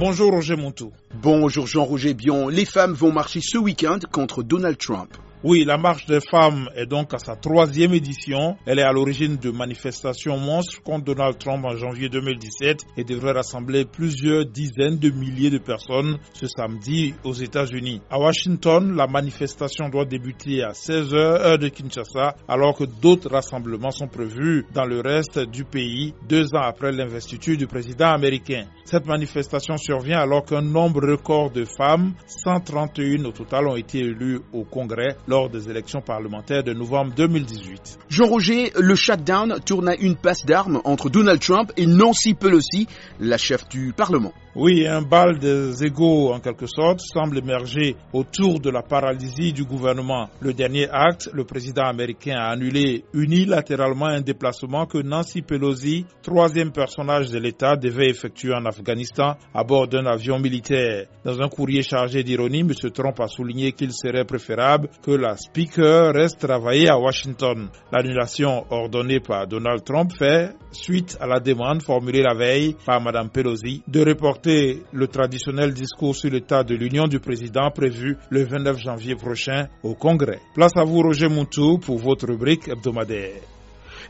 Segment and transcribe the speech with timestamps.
[0.00, 0.92] Bonjour Roger Montou.
[1.22, 2.48] Bonjour Jean-Roger Bion.
[2.48, 5.16] Les femmes vont marcher ce week-end contre Donald Trump.
[5.46, 8.56] Oui, la marche des femmes est donc à sa troisième édition.
[8.64, 13.32] Elle est à l'origine de manifestations monstres contre Donald Trump en janvier 2017 et devrait
[13.32, 18.00] rassembler plusieurs dizaines de milliers de personnes ce samedi aux États-Unis.
[18.08, 23.90] À Washington, la manifestation doit débuter à 16h heure de Kinshasa alors que d'autres rassemblements
[23.90, 28.64] sont prévus dans le reste du pays deux ans après l'investiture du président américain.
[28.86, 34.40] Cette manifestation survient alors qu'un nombre record de femmes, 131 au total, ont été élues
[34.54, 37.98] au Congrès lors des élections parlementaires de novembre 2018.
[38.08, 42.86] Jean-Roger, le shutdown tourne une passe d'armes entre Donald Trump et Nancy Pelosi,
[43.18, 44.32] la chef du Parlement.
[44.56, 49.64] Oui, un bal des égaux en quelque sorte semble émerger autour de la paralysie du
[49.64, 50.28] gouvernement.
[50.38, 56.70] Le dernier acte, le président américain a annulé unilatéralement un déplacement que Nancy Pelosi, troisième
[56.70, 61.06] personnage de l'État, devait effectuer en Afghanistan à bord d'un avion militaire.
[61.24, 62.70] Dans un courrier chargé d'ironie, M.
[62.92, 67.70] Trump a souligné qu'il serait préférable que la speaker reste travailler à Washington.
[67.90, 73.30] L'annulation ordonnée par Donald Trump fait suite à la demande formulée la veille par Mme
[73.30, 78.78] Pelosi de reporter le traditionnel discours sur l'état de l'Union du président prévu le 29
[78.78, 80.40] janvier prochain au Congrès.
[80.54, 83.53] Place à vous Roger Moutou pour votre rubrique hebdomadaire.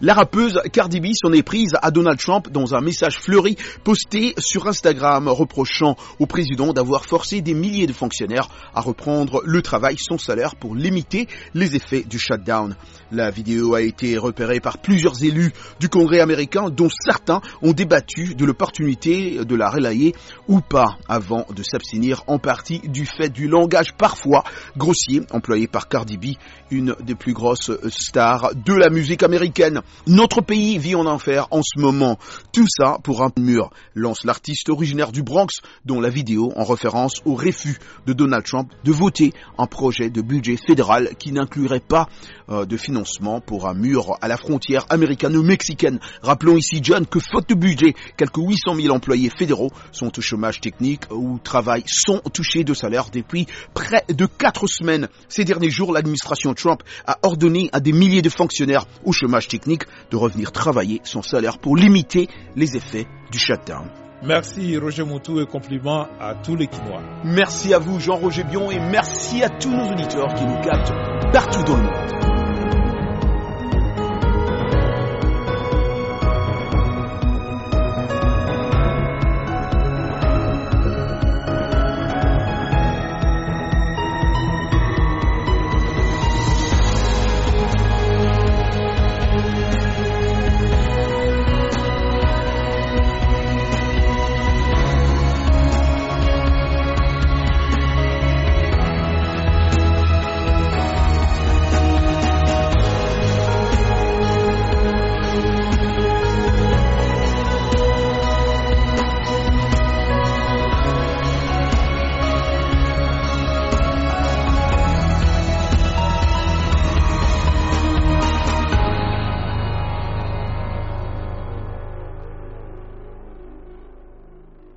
[0.01, 4.35] La rappeuse Cardi B s'en est prise à Donald Trump dans un message fleuri posté
[4.39, 9.97] sur Instagram reprochant au président d'avoir forcé des milliers de fonctionnaires à reprendre le travail
[9.99, 12.75] sans salaire pour limiter les effets du shutdown.
[13.13, 18.35] La vidéo a été repérée par plusieurs élus du Congrès américain dont certains ont débattu
[18.35, 20.15] de l'opportunité de la relayer
[20.49, 24.43] ou pas avant de s'abstenir en partie du fait du langage parfois
[24.77, 26.37] grossier employé par Cardi B,
[26.71, 29.83] une des plus grosses stars de la musique américaine.
[30.07, 32.19] Notre pays vit en enfer en ce moment.
[32.53, 37.15] Tout ça pour un mur, lance l'artiste originaire du Bronx, dont la vidéo en référence
[37.25, 42.09] au refus de Donald Trump de voter un projet de budget fédéral qui n'inclurait pas
[42.51, 45.99] euh, de financement pour un mur à la frontière américano-mexicaine.
[46.23, 50.61] Rappelons ici, John, que faute de budget, quelques 800 000 employés fédéraux sont au chômage
[50.61, 55.09] technique ou travaillent sans toucher de salaire depuis près de 4 semaines.
[55.29, 59.74] Ces derniers jours, l'administration Trump a ordonné à des milliers de fonctionnaires au chômage technique
[60.11, 63.87] de revenir travailler son salaire pour limiter les effets du shutdown.
[64.23, 67.03] Merci Roger Moutou et compliments à tous les Quinois.
[67.25, 70.93] Merci à vous Jean-Roger Bion et merci à tous nos auditeurs qui nous captent
[71.33, 72.24] partout dans le monde.